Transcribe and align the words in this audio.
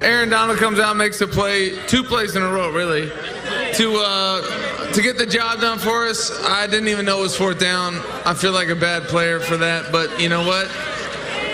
Aaron 0.00 0.28
Donald 0.28 0.58
comes 0.58 0.78
out, 0.78 0.96
makes 0.96 1.20
a 1.20 1.26
play, 1.26 1.76
two 1.86 2.04
plays 2.04 2.36
in 2.36 2.42
a 2.42 2.48
row, 2.48 2.70
really, 2.70 3.08
to 3.74 3.96
uh, 3.96 4.92
to 4.92 5.02
get 5.02 5.18
the 5.18 5.26
job 5.26 5.60
done 5.60 5.78
for 5.78 6.06
us. 6.06 6.30
I 6.44 6.66
didn't 6.68 6.88
even 6.88 7.04
know 7.04 7.18
it 7.18 7.22
was 7.22 7.36
fourth 7.36 7.58
down. 7.58 8.00
I 8.24 8.34
feel 8.34 8.52
like 8.52 8.68
a 8.68 8.76
bad 8.76 9.04
player 9.04 9.40
for 9.40 9.56
that, 9.56 9.90
but 9.90 10.20
you 10.20 10.28
know 10.28 10.46
what? 10.46 10.70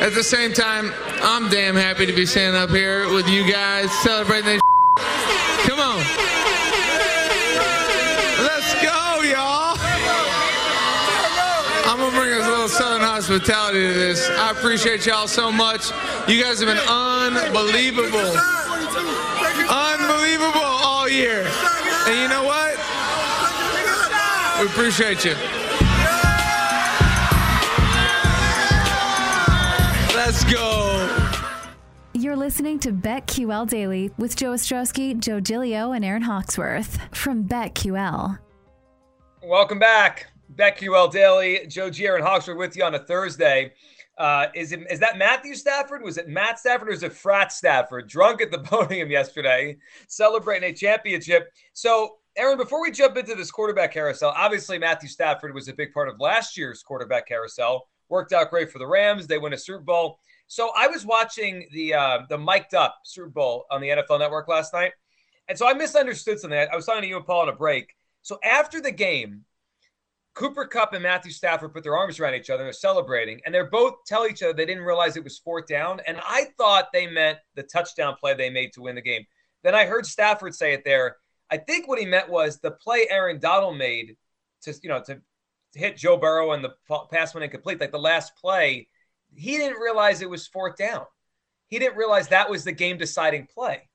At 0.00 0.12
the 0.12 0.22
same 0.22 0.52
time, 0.52 0.92
I'm 1.22 1.48
damn 1.48 1.74
happy 1.74 2.04
to 2.04 2.12
be 2.12 2.26
standing 2.26 2.60
up 2.60 2.70
here 2.70 3.10
with 3.12 3.28
you 3.28 3.50
guys 3.50 3.90
celebrating 4.02 4.46
this. 4.46 4.60
Come 5.66 5.80
on, 5.80 6.23
hospitality 13.26 13.86
to 13.86 13.94
this. 13.94 14.28
I 14.28 14.50
appreciate 14.50 15.06
y'all 15.06 15.26
so 15.26 15.50
much. 15.50 15.90
You 16.28 16.42
guys 16.42 16.60
have 16.60 16.68
been 16.68 16.76
unbelievable, 16.76 18.18
unbelievable 19.70 20.60
all 20.60 21.08
year. 21.08 21.46
And 22.06 22.20
you 22.20 22.28
know 22.28 22.44
what? 22.44 22.76
We 24.60 24.66
appreciate 24.66 25.24
you. 25.24 25.34
Let's 30.14 30.44
go. 30.44 31.30
You're 32.12 32.36
listening 32.36 32.78
to 32.80 32.92
BetQL 32.92 33.66
Daily 33.70 34.10
with 34.18 34.36
Joe 34.36 34.50
Ostrowski, 34.52 35.18
Joe 35.18 35.40
Gilio, 35.40 35.96
and 35.96 36.04
Aaron 36.04 36.22
Hawksworth 36.22 36.98
from 37.16 37.44
BetQL. 37.44 38.38
Welcome 39.42 39.78
back. 39.78 40.33
BetQL 40.54 41.10
Daily. 41.10 41.66
Joe 41.66 41.90
G. 41.90 42.06
Aaron 42.06 42.22
Hawksworth 42.22 42.58
with 42.58 42.76
you 42.76 42.84
on 42.84 42.94
a 42.94 42.98
Thursday. 42.98 43.72
Uh, 44.16 44.46
is 44.54 44.72
it 44.72 44.80
is 44.90 45.00
that 45.00 45.18
Matthew 45.18 45.54
Stafford? 45.54 46.02
Was 46.02 46.18
it 46.18 46.28
Matt 46.28 46.58
Stafford 46.58 46.88
or 46.88 46.92
is 46.92 47.02
it 47.02 47.12
Frat 47.12 47.52
Stafford? 47.52 48.08
Drunk 48.08 48.40
at 48.40 48.50
the 48.50 48.58
podium 48.64 49.10
yesterday, 49.10 49.76
celebrating 50.06 50.70
a 50.70 50.74
championship. 50.74 51.50
So, 51.72 52.16
Aaron, 52.36 52.56
before 52.56 52.80
we 52.80 52.90
jump 52.90 53.16
into 53.16 53.34
this 53.34 53.50
quarterback 53.50 53.92
carousel, 53.92 54.32
obviously 54.36 54.78
Matthew 54.78 55.08
Stafford 55.08 55.54
was 55.54 55.68
a 55.68 55.72
big 55.72 55.92
part 55.92 56.08
of 56.08 56.20
last 56.20 56.56
year's 56.56 56.82
quarterback 56.82 57.26
carousel. 57.26 57.88
Worked 58.08 58.32
out 58.32 58.50
great 58.50 58.70
for 58.70 58.78
the 58.78 58.86
Rams. 58.86 59.26
They 59.26 59.38
win 59.38 59.52
a 59.52 59.58
Super 59.58 59.82
Bowl. 59.82 60.18
So 60.46 60.70
I 60.76 60.86
was 60.86 61.04
watching 61.04 61.66
the 61.72 61.94
uh, 61.94 62.18
the 62.28 62.38
mic'd 62.38 62.74
up 62.74 62.96
Super 63.04 63.30
Bowl 63.30 63.64
on 63.70 63.80
the 63.80 63.88
NFL 63.88 64.20
Network 64.20 64.46
last 64.46 64.72
night, 64.72 64.92
and 65.48 65.58
so 65.58 65.66
I 65.66 65.72
misunderstood 65.72 66.38
something. 66.38 66.58
I 66.58 66.76
was 66.76 66.86
talking 66.86 67.02
to 67.02 67.08
you 67.08 67.16
and 67.16 67.26
Paul 67.26 67.42
on 67.42 67.48
a 67.48 67.52
break. 67.52 67.94
So 68.22 68.38
after 68.44 68.80
the 68.80 68.92
game, 68.92 69.44
Cooper 70.34 70.66
Kupp 70.66 70.92
and 70.92 71.02
Matthew 71.02 71.30
Stafford 71.30 71.72
put 71.72 71.84
their 71.84 71.96
arms 71.96 72.18
around 72.18 72.34
each 72.34 72.50
other 72.50 72.64
and 72.64 72.70
are 72.70 72.72
celebrating, 72.72 73.40
and 73.44 73.54
they're 73.54 73.70
both 73.70 74.04
tell 74.04 74.26
each 74.26 74.42
other 74.42 74.52
they 74.52 74.66
didn't 74.66 74.82
realize 74.82 75.16
it 75.16 75.24
was 75.24 75.38
fourth 75.38 75.66
down, 75.66 76.00
and 76.06 76.18
I 76.26 76.46
thought 76.58 76.92
they 76.92 77.06
meant 77.06 77.38
the 77.54 77.62
touchdown 77.62 78.16
play 78.18 78.34
they 78.34 78.50
made 78.50 78.72
to 78.72 78.82
win 78.82 78.96
the 78.96 79.00
game. 79.00 79.24
Then 79.62 79.74
I 79.74 79.86
heard 79.86 80.06
Stafford 80.06 80.54
say 80.54 80.72
it 80.72 80.84
there. 80.84 81.16
I 81.50 81.56
think 81.56 81.86
what 81.86 82.00
he 82.00 82.04
meant 82.04 82.28
was 82.28 82.58
the 82.58 82.72
play 82.72 83.06
Aaron 83.08 83.38
Donald 83.38 83.78
made 83.78 84.16
to 84.62 84.74
you 84.82 84.88
know 84.88 85.02
to, 85.04 85.20
hit 85.74 85.96
Joe 85.96 86.16
Burrow 86.16 86.52
and 86.52 86.64
the 86.64 86.74
pass 87.12 87.34
went 87.34 87.44
incomplete, 87.44 87.80
like 87.80 87.92
the 87.92 87.98
last 87.98 88.36
play. 88.36 88.88
He 89.34 89.56
didn't 89.56 89.80
realize 89.80 90.22
it 90.22 90.30
was 90.30 90.46
fourth 90.46 90.76
down. 90.76 91.04
He 91.66 91.78
didn't 91.78 91.96
realize 91.96 92.28
that 92.28 92.48
was 92.48 92.64
the 92.64 92.72
game 92.72 92.96
deciding 92.96 93.46
play. 93.46 93.88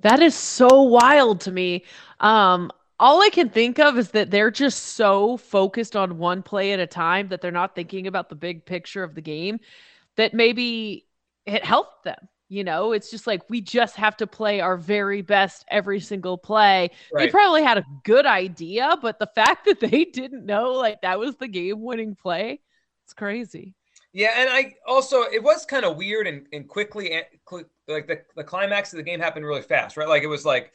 That 0.00 0.20
is 0.20 0.34
so 0.34 0.82
wild 0.82 1.40
to 1.42 1.52
me. 1.52 1.84
Um, 2.20 2.70
all 3.00 3.22
I 3.22 3.30
can 3.30 3.48
think 3.48 3.78
of 3.78 3.98
is 3.98 4.10
that 4.10 4.30
they're 4.30 4.50
just 4.50 4.88
so 4.88 5.38
focused 5.38 5.96
on 5.96 6.18
one 6.18 6.42
play 6.42 6.72
at 6.72 6.80
a 6.80 6.86
time 6.86 7.28
that 7.28 7.40
they're 7.40 7.50
not 7.50 7.74
thinking 7.74 8.06
about 8.06 8.28
the 8.28 8.34
big 8.34 8.66
picture 8.66 9.02
of 9.02 9.14
the 9.14 9.22
game 9.22 9.58
that 10.16 10.34
maybe 10.34 11.06
it 11.46 11.64
helped 11.64 12.04
them. 12.04 12.28
You 12.50 12.62
know, 12.62 12.92
it's 12.92 13.10
just 13.10 13.26
like 13.26 13.48
we 13.48 13.62
just 13.62 13.96
have 13.96 14.16
to 14.18 14.26
play 14.26 14.60
our 14.60 14.76
very 14.76 15.22
best 15.22 15.64
every 15.68 16.00
single 16.00 16.36
play. 16.36 16.90
Right. 17.12 17.26
They 17.26 17.30
probably 17.30 17.62
had 17.62 17.78
a 17.78 17.86
good 18.04 18.26
idea, 18.26 18.98
but 19.00 19.18
the 19.18 19.26
fact 19.34 19.64
that 19.64 19.80
they 19.80 20.04
didn't 20.04 20.44
know 20.44 20.72
like 20.72 21.00
that 21.00 21.18
was 21.18 21.36
the 21.36 21.48
game 21.48 21.80
winning 21.80 22.16
play, 22.16 22.60
it's 23.04 23.14
crazy. 23.14 23.74
Yeah, 24.12 24.32
and 24.36 24.50
I 24.50 24.74
also 24.86 25.22
it 25.22 25.42
was 25.42 25.64
kind 25.64 25.86
of 25.86 25.96
weird 25.96 26.26
and, 26.26 26.46
and 26.52 26.68
quickly 26.68 27.22
like 27.88 28.08
the, 28.08 28.20
the 28.36 28.44
climax 28.44 28.92
of 28.92 28.98
the 28.98 29.04
game 29.04 29.20
happened 29.20 29.46
really 29.46 29.62
fast, 29.62 29.96
right? 29.96 30.08
Like 30.08 30.24
it 30.24 30.26
was 30.26 30.44
like 30.44 30.72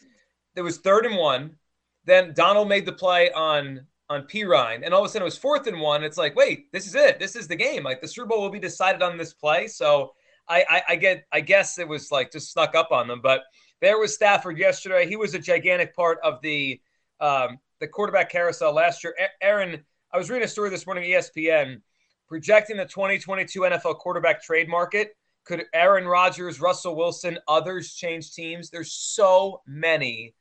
there 0.55 0.63
was 0.63 0.77
third 0.77 1.05
and 1.05 1.17
one 1.17 1.57
then 2.05 2.33
Donald 2.35 2.69
made 2.69 2.85
the 2.85 2.93
play 2.93 3.31
on 3.31 3.85
on 4.09 4.23
Perine, 4.23 4.83
and 4.83 4.93
all 4.93 5.01
of 5.01 5.05
a 5.05 5.09
sudden 5.09 5.23
it 5.23 5.25
was 5.25 5.37
fourth 5.37 5.67
and 5.67 5.79
one. 5.79 6.03
It's 6.03 6.17
like, 6.17 6.35
wait, 6.35 6.71
this 6.71 6.85
is 6.85 6.95
it. 6.95 7.19
This 7.19 7.35
is 7.35 7.47
the 7.47 7.55
game. 7.55 7.83
Like 7.83 8.01
the 8.01 8.07
Super 8.07 8.27
Bowl 8.27 8.41
will 8.41 8.51
be 8.51 8.59
decided 8.59 9.01
on 9.01 9.17
this 9.17 9.33
play. 9.33 9.67
So 9.67 10.13
I, 10.47 10.63
I, 10.69 10.83
I 10.89 10.95
get, 10.95 11.25
I 11.31 11.41
guess 11.41 11.79
it 11.79 11.87
was 11.87 12.11
like 12.11 12.31
just 12.31 12.51
snuck 12.51 12.75
up 12.75 12.91
on 12.91 13.07
them. 13.07 13.19
But 13.21 13.43
there 13.81 13.97
was 13.97 14.13
Stafford 14.13 14.57
yesterday. 14.59 15.07
He 15.07 15.15
was 15.15 15.33
a 15.33 15.39
gigantic 15.39 15.95
part 15.95 16.19
of 16.23 16.39
the 16.41 16.79
um, 17.19 17.57
the 17.79 17.87
quarterback 17.87 18.31
carousel 18.31 18.73
last 18.73 19.03
year. 19.03 19.15
Aaron, 19.41 19.83
I 20.13 20.17
was 20.17 20.29
reading 20.29 20.45
a 20.45 20.49
story 20.49 20.69
this 20.69 20.85
morning, 20.85 21.03
ESPN, 21.09 21.81
projecting 22.27 22.77
the 22.77 22.85
2022 22.85 23.61
NFL 23.61 23.97
quarterback 23.97 24.41
trade 24.41 24.69
market. 24.69 25.15
Could 25.45 25.65
Aaron 25.73 26.05
Rodgers, 26.05 26.59
Russell 26.59 26.95
Wilson, 26.95 27.37
others 27.47 27.93
change 27.93 28.33
teams? 28.33 28.69
There's 28.69 28.91
so 28.91 29.61
many 29.67 30.33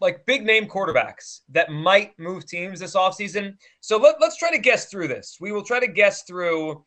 like 0.00 0.26
big 0.26 0.44
name 0.44 0.66
quarterbacks 0.66 1.40
that 1.50 1.70
might 1.70 2.18
move 2.18 2.46
teams 2.46 2.80
this 2.80 2.94
offseason. 2.94 3.54
So 3.80 3.96
let, 3.96 4.20
us 4.22 4.36
try 4.36 4.50
to 4.50 4.58
guess 4.58 4.86
through 4.86 5.08
this. 5.08 5.38
We 5.40 5.52
will 5.52 5.64
try 5.64 5.80
to 5.80 5.86
guess 5.86 6.22
through. 6.22 6.84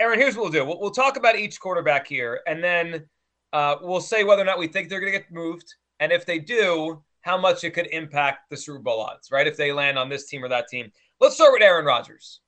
Aaron, 0.00 0.18
here's 0.18 0.34
what 0.34 0.44
we'll 0.44 0.52
do 0.52 0.64
we'll, 0.64 0.80
we'll 0.80 0.90
talk 0.90 1.16
about 1.16 1.36
each 1.36 1.60
quarterback 1.60 2.06
here, 2.06 2.40
and 2.46 2.62
then 2.62 3.04
uh, 3.52 3.76
we'll 3.80 4.00
say 4.00 4.24
whether 4.24 4.42
or 4.42 4.46
not 4.46 4.58
we 4.58 4.66
think 4.66 4.88
they're 4.88 5.00
going 5.00 5.12
to 5.12 5.18
get 5.18 5.30
moved. 5.30 5.74
And 6.00 6.10
if 6.10 6.26
they 6.26 6.40
do, 6.40 7.02
how 7.20 7.38
much 7.38 7.64
it 7.64 7.70
could 7.70 7.86
impact 7.86 8.50
the 8.50 8.56
Super 8.56 8.80
Bowl 8.80 9.00
odds, 9.00 9.30
right? 9.30 9.46
If 9.46 9.56
they 9.56 9.72
land 9.72 9.98
on 9.98 10.08
this 10.08 10.26
team 10.26 10.44
or 10.44 10.48
that 10.48 10.68
team. 10.68 10.90
Let's 11.20 11.36
start 11.36 11.52
with 11.52 11.62
Aaron 11.62 11.86
Rodgers. 11.86 12.40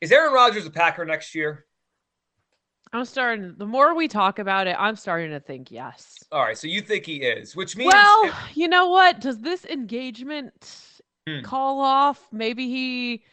Is 0.00 0.10
Aaron 0.10 0.32
Rodgers 0.32 0.66
a 0.66 0.70
Packer 0.70 1.04
next 1.04 1.34
year? 1.34 1.66
I'm 2.92 3.04
starting. 3.04 3.54
The 3.56 3.66
more 3.66 3.94
we 3.94 4.06
talk 4.06 4.38
about 4.38 4.66
it, 4.66 4.76
I'm 4.78 4.96
starting 4.96 5.30
to 5.30 5.40
think 5.40 5.70
yes. 5.70 6.18
All 6.30 6.42
right, 6.42 6.58
so 6.58 6.66
you 6.66 6.82
think 6.82 7.06
he 7.06 7.16
is, 7.16 7.56
which 7.56 7.76
means 7.76 7.92
well, 7.92 8.26
if- 8.26 8.56
you 8.56 8.68
know 8.68 8.88
what? 8.88 9.20
Does 9.20 9.38
this 9.38 9.64
engagement 9.64 10.76
hmm. 11.26 11.40
call 11.40 11.80
off? 11.80 12.28
Maybe 12.32 12.68
he 12.68 13.24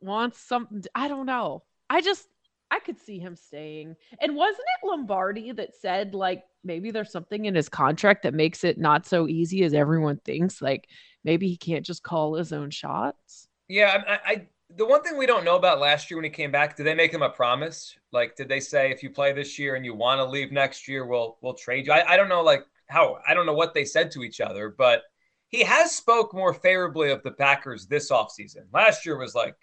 wants 0.00 0.40
something. 0.40 0.82
I 0.94 1.08
don't 1.08 1.26
know. 1.26 1.62
I 1.88 2.00
just 2.00 2.28
I 2.70 2.80
could 2.80 2.98
see 2.98 3.20
him 3.20 3.36
staying. 3.36 3.94
And 4.20 4.34
wasn't 4.34 4.58
it 4.82 4.86
Lombardi 4.86 5.52
that 5.52 5.76
said 5.80 6.12
like 6.14 6.42
maybe 6.64 6.90
there's 6.90 7.12
something 7.12 7.44
in 7.44 7.54
his 7.54 7.68
contract 7.68 8.24
that 8.24 8.34
makes 8.34 8.64
it 8.64 8.78
not 8.78 9.06
so 9.06 9.28
easy 9.28 9.62
as 9.62 9.74
everyone 9.74 10.18
thinks? 10.24 10.60
Like 10.60 10.88
maybe 11.22 11.46
he 11.46 11.56
can't 11.56 11.86
just 11.86 12.02
call 12.02 12.34
his 12.34 12.52
own 12.52 12.70
shots. 12.70 13.46
Yeah, 13.68 14.02
I, 14.06 14.32
I 14.32 14.46
the 14.76 14.86
one 14.86 15.02
thing 15.02 15.16
we 15.16 15.26
don't 15.26 15.44
know 15.44 15.56
about 15.56 15.78
last 15.78 16.10
year 16.10 16.16
when 16.16 16.24
he 16.24 16.30
came 16.30 16.50
back, 16.50 16.76
did 16.76 16.84
they 16.84 16.94
make 16.94 17.12
him 17.12 17.22
a 17.22 17.30
promise? 17.30 17.96
Like, 18.12 18.36
did 18.36 18.48
they 18.48 18.60
say 18.60 18.90
if 18.90 19.02
you 19.02 19.10
play 19.10 19.32
this 19.32 19.58
year 19.58 19.76
and 19.76 19.84
you 19.84 19.94
want 19.94 20.18
to 20.18 20.24
leave 20.24 20.52
next 20.52 20.88
year, 20.88 21.06
we'll 21.06 21.38
we'll 21.42 21.54
trade 21.54 21.86
you? 21.86 21.92
I, 21.92 22.12
I 22.12 22.16
don't 22.16 22.28
know, 22.28 22.42
like 22.42 22.64
how 22.88 23.18
I 23.26 23.34
don't 23.34 23.46
know 23.46 23.54
what 23.54 23.74
they 23.74 23.84
said 23.84 24.10
to 24.12 24.22
each 24.22 24.40
other, 24.40 24.74
but 24.76 25.02
he 25.48 25.62
has 25.62 25.94
spoke 25.94 26.34
more 26.34 26.52
favorably 26.52 27.10
of 27.10 27.22
the 27.22 27.30
Packers 27.30 27.86
this 27.86 28.10
offseason. 28.10 28.64
Last 28.72 29.06
year 29.06 29.16
was 29.16 29.34
like 29.34 29.56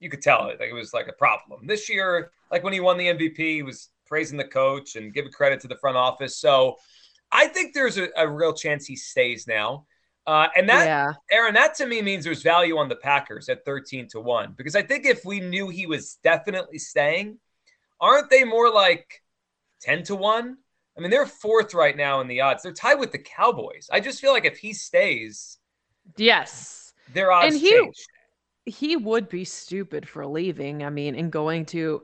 you 0.00 0.10
could 0.10 0.22
tell 0.22 0.48
it 0.48 0.60
like 0.60 0.70
it 0.70 0.74
was 0.74 0.92
like 0.92 1.08
a 1.08 1.12
problem. 1.12 1.66
This 1.66 1.88
year, 1.88 2.30
like 2.50 2.62
when 2.62 2.72
he 2.72 2.80
won 2.80 2.98
the 2.98 3.06
MVP, 3.06 3.38
he 3.38 3.62
was 3.62 3.88
praising 4.06 4.36
the 4.36 4.44
coach 4.44 4.96
and 4.96 5.14
giving 5.14 5.32
credit 5.32 5.60
to 5.60 5.68
the 5.68 5.78
front 5.78 5.96
office. 5.96 6.36
So 6.36 6.76
I 7.32 7.46
think 7.46 7.72
there's 7.72 7.96
a, 7.96 8.08
a 8.16 8.28
real 8.28 8.52
chance 8.52 8.86
he 8.86 8.96
stays 8.96 9.46
now. 9.46 9.86
Uh, 10.26 10.48
and 10.56 10.68
that, 10.68 10.86
yeah. 10.86 11.12
Aaron, 11.30 11.52
that 11.54 11.74
to 11.74 11.86
me 11.86 12.00
means 12.00 12.24
there's 12.24 12.42
value 12.42 12.78
on 12.78 12.88
the 12.88 12.96
Packers 12.96 13.48
at 13.48 13.64
13 13.64 14.08
to 14.08 14.20
1. 14.20 14.54
Because 14.56 14.74
I 14.74 14.82
think 14.82 15.04
if 15.04 15.24
we 15.24 15.40
knew 15.40 15.68
he 15.68 15.86
was 15.86 16.14
definitely 16.24 16.78
staying, 16.78 17.38
aren't 18.00 18.30
they 18.30 18.42
more 18.44 18.70
like 18.72 19.22
10 19.82 20.02
to 20.04 20.16
1? 20.16 20.56
I 20.96 21.00
mean, 21.00 21.10
they're 21.10 21.26
fourth 21.26 21.74
right 21.74 21.96
now 21.96 22.20
in 22.20 22.28
the 22.28 22.40
odds. 22.40 22.62
They're 22.62 22.72
tied 22.72 23.00
with 23.00 23.12
the 23.12 23.18
Cowboys. 23.18 23.90
I 23.92 24.00
just 24.00 24.20
feel 24.20 24.32
like 24.32 24.44
if 24.46 24.56
he 24.58 24.72
stays, 24.72 25.58
Yes. 26.16 26.94
their 27.12 27.30
odds 27.32 27.54
And 27.54 27.60
he- 27.60 27.70
change. 27.70 28.06
He 28.66 28.96
would 28.96 29.28
be 29.28 29.44
stupid 29.44 30.08
for 30.08 30.26
leaving. 30.26 30.84
I 30.84 30.88
mean, 30.90 31.16
and 31.16 31.30
going 31.30 31.66
to 31.66 32.02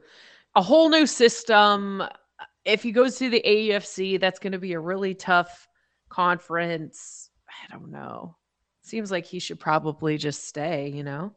a 0.55 0.61
whole 0.61 0.91
new 0.91 1.07
system. 1.07 2.03
If 2.67 2.83
he 2.83 2.93
goes 2.93 3.17
to 3.17 3.31
the 3.31 3.41
AFC, 3.47 4.19
that's 4.21 4.39
going 4.39 4.53
to 4.53 4.59
be 4.59 4.75
a 4.75 4.79
really 4.81 5.15
tough 5.15 5.67
conference. 6.11 7.30
I 7.63 7.73
don't 7.73 7.91
know. 7.91 8.37
Seems 8.83 9.11
like 9.11 9.27
he 9.27 9.39
should 9.39 9.61
probably 9.61 10.17
just 10.17 10.47
stay, 10.47 10.89
you 10.89 11.03
know? 11.05 11.35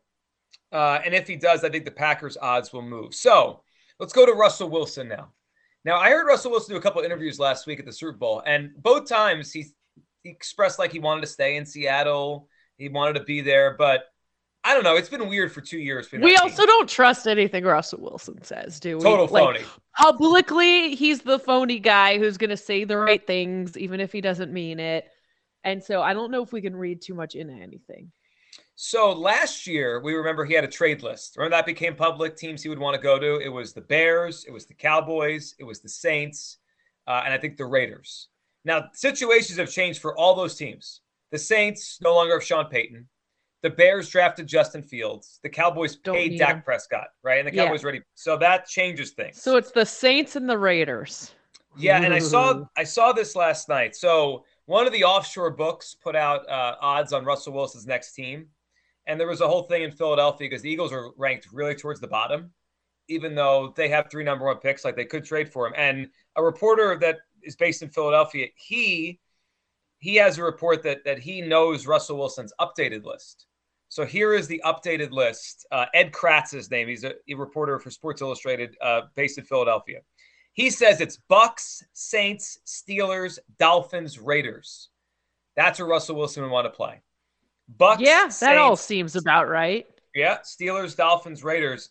Uh, 0.71 0.99
and 1.05 1.13
if 1.13 1.27
he 1.27 1.35
does, 1.35 1.63
I 1.63 1.69
think 1.69 1.85
the 1.85 1.91
Packers' 1.91 2.37
odds 2.41 2.73
will 2.73 2.81
move. 2.81 3.13
So 3.13 3.61
let's 3.99 4.13
go 4.13 4.25
to 4.25 4.33
Russell 4.33 4.69
Wilson 4.69 5.07
now. 5.07 5.29
Now, 5.85 5.97
I 5.97 6.09
heard 6.09 6.25
Russell 6.25 6.51
Wilson 6.51 6.73
do 6.73 6.79
a 6.79 6.81
couple 6.81 7.01
interviews 7.01 7.39
last 7.39 7.67
week 7.67 7.79
at 7.79 7.85
the 7.85 7.91
Super 7.91 8.17
Bowl, 8.17 8.41
and 8.45 8.71
both 8.77 9.07
times 9.07 9.51
he, 9.51 9.65
he 10.23 10.29
expressed 10.29 10.79
like 10.79 10.91
he 10.91 10.99
wanted 10.99 11.21
to 11.21 11.27
stay 11.27 11.57
in 11.57 11.65
Seattle. 11.65 12.47
He 12.77 12.87
wanted 12.87 13.19
to 13.19 13.25
be 13.25 13.41
there, 13.41 13.75
but 13.77 14.05
I 14.63 14.73
don't 14.73 14.83
know. 14.85 14.95
It's 14.95 15.09
been 15.09 15.27
weird 15.27 15.51
for 15.51 15.59
two 15.59 15.77
years. 15.77 16.09
We 16.11 16.37
also 16.37 16.61
team. 16.61 16.67
don't 16.67 16.89
trust 16.89 17.27
anything 17.27 17.65
Russell 17.65 17.99
Wilson 18.01 18.41
says, 18.43 18.79
do 18.79 18.97
we? 18.97 19.03
total 19.03 19.27
Like, 19.27 19.43
phony. 19.43 19.59
publicly 19.97 20.95
he's 20.95 21.19
the 21.21 21.37
phony 21.37 21.79
guy 21.79 22.17
who's 22.17 22.37
going 22.37 22.49
to 22.49 22.57
say 22.57 22.85
the 22.85 22.97
right 22.97 23.25
things 23.27 23.77
even 23.77 23.99
if 23.99 24.11
he 24.13 24.21
doesn't 24.21 24.53
mean 24.53 24.79
it 24.79 25.09
and 25.63 25.83
so 25.83 26.01
i 26.01 26.13
don't 26.13 26.31
know 26.31 26.41
if 26.43 26.51
we 26.51 26.61
can 26.61 26.75
read 26.75 27.01
too 27.01 27.13
much 27.13 27.35
into 27.35 27.53
anything 27.53 28.11
So 28.75 29.11
last 29.13 29.67
year, 29.67 29.99
we 30.01 30.13
remember 30.15 30.45
he 30.45 30.53
had 30.55 30.63
a 30.63 30.67
trade 30.79 31.03
list. 31.03 31.37
Remember 31.37 31.55
that 31.57 31.65
became 31.65 31.95
public 31.95 32.35
teams 32.35 32.61
he 32.63 32.69
would 32.69 32.79
want 32.79 32.95
to 32.95 33.01
go 33.01 33.19
to. 33.19 33.37
It 33.39 33.49
was 33.49 33.71
the 33.73 33.81
Bears, 33.81 34.45
it 34.47 34.51
was 34.51 34.65
the 34.65 34.73
Cowboys, 34.73 35.55
it 35.59 35.63
was 35.63 35.79
the 35.81 35.89
Saints, 35.89 36.57
uh, 37.07 37.21
and 37.23 37.33
I 37.33 37.37
think 37.37 37.55
the 37.57 37.65
Raiders. 37.65 38.29
Now 38.65 38.89
situations 38.93 39.57
have 39.59 39.71
changed 39.71 39.99
for 40.01 40.17
all 40.17 40.33
those 40.35 40.55
teams. 40.55 41.01
The 41.31 41.37
Saints 41.39 41.99
no 42.01 42.13
longer 42.15 42.33
have 42.33 42.43
Sean 42.43 42.65
Payton. 42.67 43.07
The 43.61 43.69
Bears 43.69 44.09
drafted 44.09 44.45
Justin 44.47 44.83
Fields. 44.83 45.39
The 45.43 45.49
Cowboys 45.49 45.95
Don't 45.95 46.15
paid 46.15 46.37
Dak 46.37 46.55
him. 46.55 46.61
Prescott, 46.63 47.07
right? 47.23 47.39
And 47.39 47.47
the 47.47 47.53
Yeah. 47.55 47.65
Cowboys 47.65 47.83
ready. 47.83 48.01
So 48.15 48.37
that 48.37 48.67
changes 48.67 49.11
things. 49.11 49.41
so 49.41 49.55
it's 49.55 49.71
the 49.71 49.85
saints 49.85 50.35
and 50.35 50.49
the 50.49 50.57
raiders 50.57 51.33
Yeah, 51.77 52.01
and 52.03 52.13
I 52.13 52.19
saw 52.19 52.65
I 52.75 52.85
saw 52.85 53.13
this 53.13 53.35
last 53.35 53.69
night. 53.69 53.95
So 53.95 54.45
one 54.65 54.87
of 54.87 54.93
the 54.93 55.03
offshore 55.03 55.51
books 55.51 55.95
put 55.95 56.15
out 56.15 56.47
uh, 56.49 56.75
odds 56.81 57.13
on 57.13 57.25
Russell 57.25 57.53
Wilson's 57.53 57.85
next 57.85 58.13
team, 58.13 58.47
and 59.07 59.19
there 59.19 59.27
was 59.27 59.41
a 59.41 59.47
whole 59.47 59.63
thing 59.63 59.83
in 59.83 59.91
Philadelphia 59.91 60.47
because 60.49 60.61
the 60.61 60.69
Eagles 60.69 60.93
are 60.93 61.11
ranked 61.17 61.47
really 61.51 61.75
towards 61.75 61.99
the 61.99 62.07
bottom, 62.07 62.51
even 63.09 63.35
though 63.35 63.73
they 63.75 63.89
have 63.89 64.09
three 64.09 64.23
number 64.23 64.45
one 64.45 64.57
picks, 64.57 64.85
like 64.85 64.95
they 64.95 65.05
could 65.05 65.25
trade 65.25 65.51
for 65.51 65.67
him. 65.67 65.73
And 65.75 66.07
a 66.35 66.43
reporter 66.43 66.97
that 66.99 67.19
is 67.41 67.55
based 67.55 67.81
in 67.81 67.89
Philadelphia, 67.89 68.47
he 68.55 69.19
he 69.99 70.15
has 70.15 70.37
a 70.37 70.43
report 70.43 70.83
that 70.83 71.03
that 71.05 71.19
he 71.19 71.41
knows 71.41 71.85
Russell 71.85 72.17
Wilson's 72.17 72.53
updated 72.59 73.03
list. 73.03 73.47
So 73.89 74.05
here 74.05 74.33
is 74.33 74.47
the 74.47 74.61
updated 74.65 75.11
list. 75.11 75.67
Uh, 75.71 75.85
Ed 75.93 76.11
Kracz's 76.11 76.71
name. 76.71 76.87
He's 76.87 77.03
a, 77.03 77.13
a 77.29 77.35
reporter 77.35 77.77
for 77.77 77.91
Sports 77.91 78.21
Illustrated, 78.21 78.75
uh, 78.81 79.01
based 79.13 79.37
in 79.37 79.43
Philadelphia. 79.43 79.99
He 80.53 80.69
says 80.69 81.01
it's 81.01 81.17
Bucks, 81.27 81.83
Saints, 81.93 82.59
Steelers, 82.65 83.39
Dolphins, 83.59 84.19
Raiders. 84.19 84.89
That's 85.55 85.79
where 85.79 85.87
Russell 85.87 86.15
Wilson 86.15 86.43
would 86.43 86.51
want 86.51 86.65
to 86.65 86.71
play. 86.71 87.01
Bucks, 87.77 88.01
yeah 88.01 88.27
that 88.41 88.57
all 88.57 88.75
seems 88.75 89.15
about 89.15 89.47
right 89.47 89.87
yeah, 90.13 90.39
Steelers, 90.39 90.95
Dolphins, 90.95 91.43
Raiders. 91.43 91.89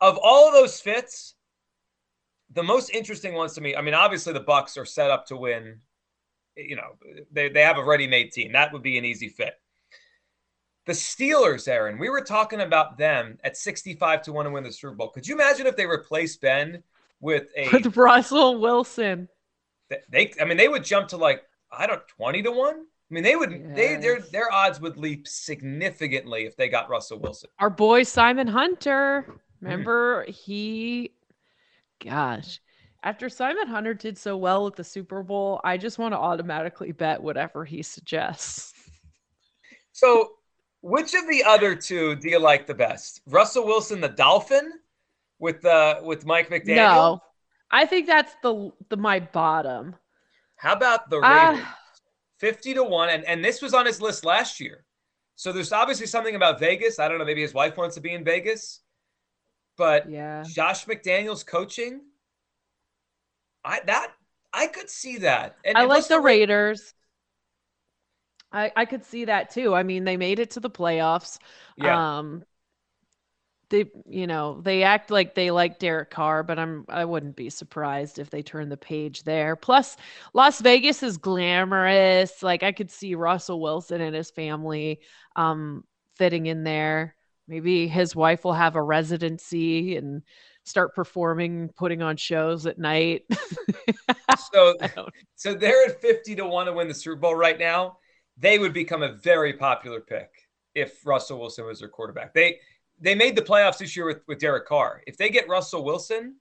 Of 0.00 0.18
all 0.22 0.46
of 0.46 0.54
those 0.54 0.80
fits, 0.80 1.34
the 2.52 2.62
most 2.62 2.90
interesting 2.90 3.34
ones 3.34 3.54
to 3.54 3.60
me. 3.60 3.74
I 3.74 3.80
mean, 3.80 3.94
obviously 3.94 4.32
the 4.32 4.40
Bucks 4.40 4.76
are 4.76 4.84
set 4.84 5.10
up 5.10 5.26
to 5.26 5.36
win. 5.36 5.80
You 6.56 6.76
know, 6.76 6.96
they 7.32 7.48
they 7.48 7.62
have 7.62 7.78
a 7.78 7.84
ready-made 7.84 8.32
team. 8.32 8.52
That 8.52 8.72
would 8.72 8.82
be 8.82 8.98
an 8.98 9.04
easy 9.04 9.28
fit. 9.28 9.54
The 10.86 10.92
Steelers, 10.92 11.66
Aaron, 11.66 11.98
we 11.98 12.08
were 12.08 12.20
talking 12.20 12.60
about 12.60 12.96
them 12.96 13.38
at 13.42 13.56
65 13.56 14.22
to 14.22 14.32
1 14.32 14.44
to 14.44 14.50
win 14.52 14.62
the 14.62 14.72
Super 14.72 14.94
Bowl. 14.94 15.08
Could 15.08 15.26
you 15.26 15.34
imagine 15.34 15.66
if 15.66 15.76
they 15.76 15.86
replaced 15.86 16.40
Ben 16.40 16.82
with 17.20 17.48
a 17.56 17.70
with 17.70 17.96
russell 17.96 18.58
wilson 18.60 19.28
they 20.10 20.32
I 20.40 20.44
mean 20.44 20.56
they 20.56 20.68
would 20.68 20.84
jump 20.84 21.08
to 21.08 21.16
like 21.16 21.42
I 21.70 21.86
don't 21.86 22.06
20 22.08 22.42
to 22.42 22.50
1? 22.52 22.74
I 22.74 23.14
mean 23.14 23.22
they 23.24 23.36
would 23.36 23.74
they 23.74 23.96
their 23.96 24.20
their 24.20 24.52
odds 24.52 24.80
would 24.80 24.96
leap 24.96 25.28
significantly 25.28 26.44
if 26.44 26.56
they 26.56 26.68
got 26.68 26.88
Russell 26.90 27.18
Wilson. 27.20 27.50
our 27.60 27.70
boy 27.70 28.02
simon 28.02 28.46
hunter 28.48 29.24
Mm. 29.28 29.38
remember 29.62 30.24
he 30.28 31.12
gosh 32.04 32.60
after 33.02 33.30
simon 33.30 33.66
hunter 33.66 33.94
did 33.94 34.18
so 34.18 34.36
well 34.36 34.66
at 34.66 34.76
the 34.76 34.84
super 34.84 35.22
bowl 35.22 35.60
i 35.64 35.78
just 35.78 35.98
want 35.98 36.12
to 36.12 36.18
automatically 36.18 36.92
bet 36.92 37.22
whatever 37.22 37.64
he 37.64 37.82
suggests 37.82 38.74
So, 39.92 40.32
which 40.82 41.14
of 41.14 41.26
the 41.26 41.42
other 41.42 41.74
two 41.74 42.16
do 42.16 42.28
you 42.28 42.38
like 42.38 42.66
the 42.66 42.74
best? 42.74 43.22
Russell 43.26 43.64
Wilson, 43.64 43.98
the 44.02 44.10
Dolphin, 44.10 44.72
with 45.38 45.64
uh 45.64 46.00
with 46.02 46.24
Mike 46.26 46.50
McDaniel. 46.50 46.76
no 46.76 47.20
i 47.70 47.84
think 47.86 48.06
that's 48.06 48.34
the 48.42 48.70
the 48.88 48.96
my 48.96 49.20
bottom 49.20 49.94
How 50.56 50.72
about 50.72 51.10
the 51.10 51.20
Ah. 51.22 51.50
Raiders? 51.50 51.66
Fifty 52.38 52.74
to 52.74 52.84
one, 52.84 53.08
and 53.08 53.24
and 53.24 53.44
this 53.44 53.62
was 53.62 53.72
on 53.74 53.86
his 53.86 54.00
list 54.00 54.24
last 54.24 54.60
year. 54.60 54.84
So 55.36 55.52
there's 55.52 55.72
obviously 55.72 56.06
something 56.06 56.34
about 56.34 56.60
Vegas. 56.60 56.98
I 56.98 57.08
don't 57.08 57.18
know. 57.18 57.24
Maybe 57.24 57.42
his 57.42 57.54
wife 57.54 57.76
wants 57.76 57.94
to 57.96 58.00
be 58.02 58.12
in 58.12 58.24
Vegas, 58.24 58.80
but 59.76 60.08
yeah 60.08 60.44
Josh 60.46 60.84
McDaniels 60.86 61.46
coaching. 61.46 62.00
I 63.64 63.80
that 63.86 64.12
I 64.52 64.66
could 64.66 64.88
see 64.90 65.18
that. 65.18 65.56
And 65.64 65.76
I 65.76 65.84
like 65.84 66.06
the 66.08 66.18
Ra- 66.18 66.24
Raiders. 66.24 66.94
I 68.52 68.70
I 68.76 68.84
could 68.84 69.04
see 69.04 69.24
that 69.26 69.50
too. 69.50 69.74
I 69.74 69.82
mean, 69.82 70.04
they 70.04 70.16
made 70.16 70.38
it 70.38 70.50
to 70.52 70.60
the 70.60 70.70
playoffs. 70.70 71.38
Yeah. 71.76 72.18
Um 72.18 72.44
they 73.68 73.86
you 74.08 74.26
know, 74.26 74.60
they 74.62 74.82
act 74.82 75.10
like 75.10 75.34
they 75.34 75.50
like 75.50 75.78
Derek 75.78 76.10
Carr, 76.10 76.42
but 76.42 76.58
I'm 76.58 76.84
I 76.88 77.04
wouldn't 77.04 77.36
be 77.36 77.50
surprised 77.50 78.18
if 78.18 78.30
they 78.30 78.42
turn 78.42 78.68
the 78.68 78.76
page 78.76 79.24
there. 79.24 79.56
Plus, 79.56 79.96
Las 80.34 80.60
Vegas 80.60 81.02
is 81.02 81.16
glamorous. 81.16 82.42
Like 82.42 82.62
I 82.62 82.72
could 82.72 82.90
see 82.90 83.14
Russell 83.14 83.60
Wilson 83.60 84.00
and 84.00 84.14
his 84.14 84.30
family 84.30 85.00
um 85.34 85.84
fitting 86.16 86.46
in 86.46 86.64
there. 86.64 87.16
Maybe 87.48 87.88
his 87.88 88.14
wife 88.16 88.44
will 88.44 88.54
have 88.54 88.76
a 88.76 88.82
residency 88.82 89.96
and 89.96 90.22
start 90.64 90.94
performing, 90.94 91.70
putting 91.76 92.02
on 92.02 92.16
shows 92.16 92.66
at 92.66 92.78
night. 92.78 93.22
so 94.52 94.76
so 95.36 95.54
they're 95.54 95.86
at 95.86 96.00
50 96.00 96.36
to 96.36 96.44
1 96.44 96.66
to 96.66 96.72
win 96.72 96.88
the 96.88 96.94
Super 96.94 97.16
Bowl 97.16 97.34
right 97.34 97.58
now. 97.58 97.98
They 98.36 98.58
would 98.58 98.72
become 98.72 99.02
a 99.02 99.12
very 99.12 99.54
popular 99.54 100.00
pick 100.00 100.30
if 100.74 101.06
Russell 101.06 101.40
Wilson 101.40 101.66
was 101.66 101.80
their 101.80 101.88
quarterback. 101.88 102.34
They 102.34 102.58
they 103.00 103.14
made 103.14 103.36
the 103.36 103.42
playoffs 103.42 103.78
this 103.78 103.96
year 103.96 104.06
with, 104.06 104.22
with 104.26 104.38
Derek 104.38 104.66
Carr. 104.66 105.02
If 105.06 105.16
they 105.16 105.28
get 105.28 105.48
Russell 105.48 105.84
Wilson, 105.84 106.36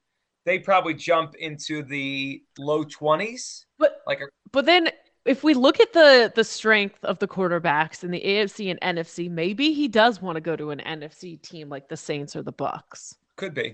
they 0.46 0.60
probably 0.60 0.94
jump 0.94 1.36
into 1.36 1.84
the 1.84 2.44
low 2.58 2.84
20s. 2.86 3.66
But 3.78 3.98
Like 4.08 4.22
a, 4.22 4.26
But 4.52 4.66
then 4.66 4.90
if 5.26 5.44
we 5.44 5.54
look 5.56 5.80
at 5.80 5.92
the 5.92 6.32
the 6.36 6.44
strength 6.44 7.04
of 7.04 7.18
the 7.20 7.28
quarterbacks 7.28 8.04
in 8.04 8.12
the 8.12 8.22
AFC 8.22 8.70
and 8.72 8.80
NFC, 8.98 9.30
maybe 9.30 9.74
he 9.74 9.88
does 9.88 10.22
want 10.22 10.36
to 10.36 10.42
go 10.42 10.56
to 10.56 10.70
an 10.70 10.80
NFC 10.86 11.42
team 11.42 11.68
like 11.68 11.90
the 11.90 11.98
Saints 11.98 12.36
or 12.36 12.44
the 12.44 12.52
Bucks. 12.52 13.16
could 13.36 13.54
be. 13.54 13.70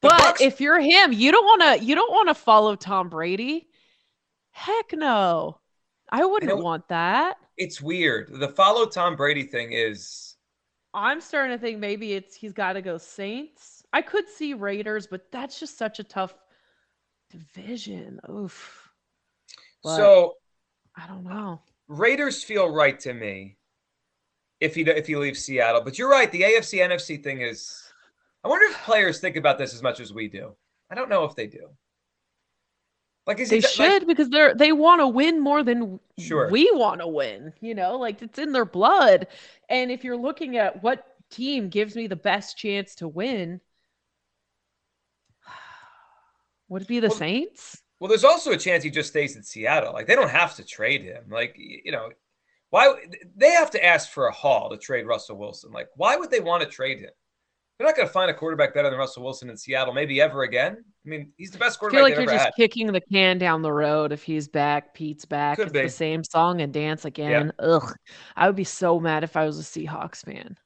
The 0.00 0.08
But 0.08 0.18
Bucks- 0.18 0.40
if 0.40 0.60
you're 0.60 0.80
him, 0.80 1.12
you 1.12 1.30
don't 1.30 1.44
want 1.44 1.62
to 1.80 1.84
you 1.84 1.94
don't 1.94 2.10
want 2.12 2.28
to 2.28 2.34
follow 2.34 2.74
Tom 2.74 3.08
Brady. 3.10 3.68
Heck 4.50 4.92
no. 4.92 5.60
I 6.10 6.24
wouldn't 6.24 6.48
know- 6.56 6.62
want 6.64 6.88
that. 6.88 7.36
it's 7.58 7.82
weird. 7.82 8.30
The 8.32 8.48
follow 8.48 8.86
Tom 8.86 9.14
Brady 9.14 9.42
thing 9.44 9.72
is 9.72 10.27
I'm 10.98 11.20
starting 11.20 11.56
to 11.56 11.60
think 11.60 11.78
maybe 11.78 12.14
it's 12.14 12.34
he's 12.34 12.52
got 12.52 12.74
to 12.74 12.82
go 12.82 12.98
Saints. 12.98 13.84
I 13.92 14.02
could 14.02 14.28
see 14.28 14.54
Raiders, 14.54 15.06
but 15.06 15.30
that's 15.30 15.58
just 15.60 15.78
such 15.78 15.98
a 15.98 16.04
tough 16.04 16.34
division. 17.30 18.20
Oof. 18.30 18.90
But 19.82 19.96
so 19.96 20.34
I 20.96 21.06
don't 21.06 21.24
know. 21.24 21.60
Raiders 21.86 22.42
feel 22.42 22.68
right 22.68 22.98
to 23.00 23.14
me 23.14 23.56
if 24.60 24.74
he 24.74 24.82
if 24.82 25.06
he 25.06 25.16
leaves 25.16 25.40
Seattle. 25.40 25.82
But 25.82 25.98
you're 25.98 26.10
right. 26.10 26.30
The 26.30 26.42
AFC 26.42 26.80
NFC 26.80 27.22
thing 27.22 27.40
is. 27.40 27.84
I 28.44 28.48
wonder 28.48 28.66
if 28.66 28.76
players 28.84 29.18
think 29.18 29.36
about 29.36 29.58
this 29.58 29.74
as 29.74 29.82
much 29.82 29.98
as 29.98 30.12
we 30.12 30.28
do. 30.28 30.54
I 30.90 30.94
don't 30.94 31.08
know 31.08 31.24
if 31.24 31.34
they 31.34 31.48
do. 31.48 31.68
Like 33.28 33.38
is 33.40 33.50
They 33.50 33.60
like- 33.60 33.70
should 33.70 34.06
because 34.08 34.30
they're 34.30 34.54
they 34.54 34.72
want 34.72 35.00
to 35.02 35.06
win 35.06 35.38
more 35.40 35.62
than 35.62 36.00
Sure. 36.18 36.48
we 36.50 36.68
want 36.72 37.00
to 37.02 37.06
win. 37.06 37.52
You 37.60 37.74
know, 37.74 37.96
like 37.98 38.22
it's 38.22 38.38
in 38.38 38.50
their 38.52 38.64
blood. 38.64 39.28
And 39.68 39.90
if 39.92 40.02
you're 40.02 40.16
looking 40.16 40.56
at 40.56 40.82
what 40.82 41.06
team 41.30 41.68
gives 41.68 41.94
me 41.94 42.06
the 42.06 42.16
best 42.16 42.56
chance 42.56 42.94
to 42.96 43.06
win, 43.06 43.60
would 46.68 46.82
it 46.82 46.88
be 46.88 47.00
the 47.00 47.08
Well, 47.08 47.16
Saints? 47.18 47.82
Well, 48.00 48.08
there's 48.08 48.24
also 48.24 48.52
a 48.52 48.56
chance 48.56 48.82
he 48.84 48.90
just 48.90 49.10
stays 49.10 49.36
in 49.36 49.42
Seattle. 49.42 49.92
Like 49.92 50.06
they 50.06 50.14
don't 50.14 50.30
have 50.30 50.56
to 50.56 50.64
trade 50.64 51.02
him. 51.02 51.24
Like 51.28 51.54
you 51.58 51.92
know, 51.92 52.10
Why 52.70 52.94
they 53.36 53.50
have 53.50 53.70
to 53.72 53.84
ask 53.84 54.10
for 54.10 54.28
a 54.28 54.32
haul 54.32 54.70
to 54.70 54.78
trade 54.78 55.06
Russell 55.06 55.36
Wilson? 55.36 55.70
Like, 55.70 55.88
why 55.96 56.16
would 56.16 56.30
they 56.30 56.40
want 56.40 56.62
to 56.62 56.68
trade 56.68 56.98
him? 57.00 57.10
They're 57.78 57.86
not 57.86 57.94
going 57.96 58.08
to 58.08 58.12
find 58.12 58.30
a 58.30 58.34
quarterback 58.34 58.74
better 58.74 58.90
than 58.90 58.98
Russell 58.98 59.22
Wilson 59.22 59.50
in 59.50 59.56
Seattle, 59.56 59.94
maybe 59.94 60.20
ever 60.20 60.42
again. 60.42 60.84
I 61.08 61.10
mean, 61.10 61.32
he's 61.38 61.50
the 61.50 61.58
best 61.58 61.78
I 61.78 61.80
quarterback. 61.80 61.98
feel 61.98 62.04
like 62.04 62.16
you're 62.16 62.36
just 62.36 62.44
had. 62.46 62.54
kicking 62.54 62.92
the 62.92 63.00
can 63.00 63.38
down 63.38 63.62
the 63.62 63.72
road 63.72 64.12
if 64.12 64.22
he's 64.22 64.46
back, 64.46 64.92
Pete's 64.92 65.24
back. 65.24 65.56
Could 65.56 65.68
it's 65.68 65.72
be. 65.72 65.82
the 65.82 65.88
same 65.88 66.22
song 66.22 66.60
and 66.60 66.70
dance 66.70 67.06
again. 67.06 67.50
Ugh. 67.58 67.94
I 68.36 68.46
would 68.46 68.56
be 68.56 68.64
so 68.64 69.00
mad 69.00 69.24
if 69.24 69.34
I 69.34 69.46
was 69.46 69.58
a 69.58 69.62
Seahawks 69.62 70.22
fan. 70.22 70.58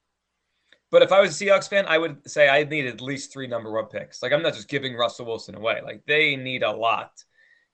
But 0.90 1.02
if 1.02 1.12
I 1.12 1.20
was 1.20 1.40
a 1.40 1.44
Seahawks 1.44 1.70
fan, 1.70 1.86
I 1.86 1.96
would 1.96 2.28
say 2.28 2.48
I 2.48 2.64
need 2.64 2.86
at 2.86 3.00
least 3.00 3.32
three 3.32 3.46
number 3.46 3.70
one 3.70 3.86
picks. 3.86 4.20
Like 4.20 4.32
I'm 4.32 4.42
not 4.42 4.54
just 4.54 4.68
giving 4.68 4.96
Russell 4.96 5.26
Wilson 5.26 5.54
away. 5.54 5.80
Like 5.84 6.02
they 6.08 6.34
need 6.34 6.64
a 6.64 6.72
lot 6.72 7.12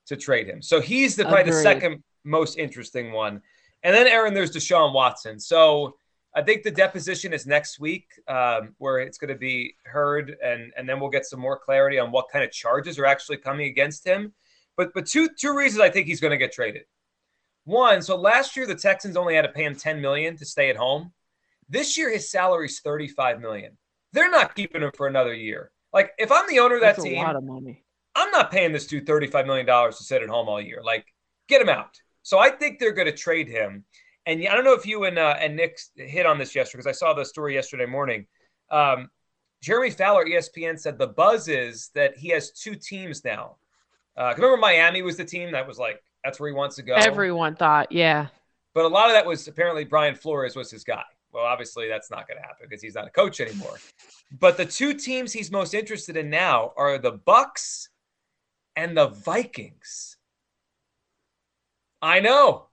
to 0.05 0.15
trade 0.15 0.47
him. 0.47 0.61
So 0.61 0.79
he's 0.79 1.15
the 1.15 1.23
probably 1.23 1.51
the 1.51 1.53
second 1.53 2.03
most 2.23 2.59
interesting 2.59 3.11
one. 3.13 3.41
And 3.81 3.95
then 3.95 4.05
Aaron, 4.05 4.35
there's 4.35 4.51
Deshaun 4.51 4.93
Watson. 4.93 5.39
So 5.39 5.97
I 6.35 6.43
think 6.43 6.63
the 6.63 6.71
deposition 6.71 7.33
is 7.33 7.47
next 7.47 7.79
week, 7.79 8.07
um, 8.27 8.75
where 8.77 8.99
it's 8.99 9.17
going 9.17 9.33
to 9.33 9.39
be 9.39 9.75
heard, 9.85 10.35
and 10.43 10.71
and 10.77 10.87
then 10.87 10.99
we'll 10.99 11.09
get 11.09 11.25
some 11.25 11.39
more 11.39 11.57
clarity 11.57 11.99
on 11.99 12.11
what 12.11 12.29
kind 12.31 12.45
of 12.45 12.51
charges 12.51 12.99
are 12.99 13.05
actually 13.05 13.37
coming 13.37 13.67
against 13.67 14.05
him. 14.05 14.33
But 14.77 14.93
but 14.93 15.05
two 15.05 15.29
two 15.39 15.55
reasons 15.55 15.81
I 15.81 15.89
think 15.89 16.07
he's 16.07 16.21
going 16.21 16.31
to 16.31 16.37
get 16.37 16.51
traded. 16.51 16.83
One, 17.65 18.01
so 18.01 18.15
last 18.15 18.55
year 18.55 18.65
the 18.65 18.75
Texans 18.75 19.17
only 19.17 19.35
had 19.35 19.43
to 19.43 19.49
pay 19.49 19.63
him 19.63 19.75
10 19.75 20.01
million 20.01 20.35
to 20.37 20.45
stay 20.45 20.69
at 20.69 20.75
home. 20.75 21.11
This 21.67 21.97
year 21.97 22.11
his 22.11 22.31
salary's 22.31 22.79
35 22.79 23.41
million. 23.41 23.77
They're 24.11 24.31
not 24.31 24.55
keeping 24.55 24.81
him 24.81 24.91
for 24.95 25.05
another 25.05 25.33
year. 25.33 25.71
Like 25.93 26.11
if 26.17 26.31
I'm 26.31 26.47
the 26.47 26.59
owner 26.59 26.75
of 26.75 26.81
that 26.81 26.95
That's 26.95 27.03
team, 27.03 27.23
of. 27.35 27.43
I'm 28.15 28.31
not 28.31 28.51
paying 28.51 28.73
this 28.73 28.87
dude 28.87 29.05
$35 29.05 29.45
million 29.45 29.65
to 29.65 29.93
sit 29.93 30.21
at 30.21 30.29
home 30.29 30.49
all 30.49 30.61
year. 30.61 30.81
Like, 30.83 31.05
get 31.47 31.61
him 31.61 31.69
out. 31.69 31.97
So 32.21 32.37
I 32.37 32.49
think 32.49 32.79
they're 32.79 32.91
going 32.91 33.07
to 33.07 33.15
trade 33.15 33.47
him. 33.47 33.85
And 34.25 34.45
I 34.47 34.53
don't 34.53 34.63
know 34.63 34.73
if 34.73 34.85
you 34.85 35.05
and 35.05 35.17
uh, 35.17 35.35
and 35.39 35.55
Nick 35.55 35.79
hit 35.95 36.25
on 36.25 36.37
this 36.37 36.53
yesterday 36.53 36.79
because 36.79 36.87
I 36.87 36.97
saw 36.97 37.13
the 37.13 37.25
story 37.25 37.55
yesterday 37.55 37.85
morning. 37.85 38.27
Um, 38.69 39.09
Jeremy 39.61 39.89
Fowler, 39.89 40.25
ESPN, 40.25 40.79
said 40.79 40.97
the 40.97 41.07
buzz 41.07 41.47
is 41.47 41.89
that 41.95 42.17
he 42.17 42.29
has 42.29 42.51
two 42.51 42.75
teams 42.75 43.25
now. 43.25 43.57
Uh, 44.15 44.33
remember, 44.35 44.57
Miami 44.57 45.01
was 45.01 45.17
the 45.17 45.25
team 45.25 45.51
that 45.51 45.67
was 45.67 45.77
like, 45.77 46.01
that's 46.23 46.39
where 46.39 46.49
he 46.49 46.55
wants 46.55 46.75
to 46.77 46.81
go. 46.81 46.95
Everyone 46.95 47.55
thought, 47.55 47.91
yeah. 47.91 48.27
But 48.73 48.85
a 48.85 48.87
lot 48.87 49.07
of 49.07 49.13
that 49.13 49.25
was 49.25 49.47
apparently 49.47 49.83
Brian 49.83 50.15
Flores 50.15 50.55
was 50.55 50.71
his 50.71 50.83
guy. 50.83 51.03
Well, 51.31 51.43
obviously 51.43 51.87
that's 51.87 52.09
not 52.09 52.27
going 52.27 52.37
to 52.37 52.41
happen 52.41 52.67
because 52.69 52.81
he's 52.81 52.95
not 52.95 53.07
a 53.07 53.11
coach 53.11 53.39
anymore. 53.39 53.77
But 54.39 54.57
the 54.57 54.65
two 54.65 54.93
teams 54.93 55.31
he's 55.31 55.51
most 55.51 55.73
interested 55.73 56.17
in 56.17 56.29
now 56.29 56.73
are 56.75 56.97
the 56.97 57.11
Bucks 57.11 57.89
and 58.75 58.97
the 58.97 59.07
Vikings. 59.07 60.17
I 62.01 62.19
know. 62.19 62.68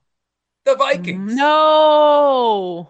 The 0.67 0.75
mm, 0.75 0.79
Vikings. 0.79 1.33
No. 1.33 2.89